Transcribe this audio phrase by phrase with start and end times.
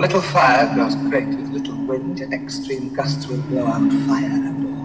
[0.00, 4.66] little fire grows great with little wind, and extreme gusts will blow out fire and
[4.66, 4.80] all.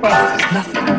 [0.00, 0.95] Well, there's nothing